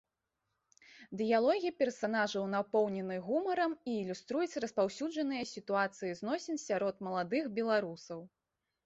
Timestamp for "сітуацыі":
5.53-6.17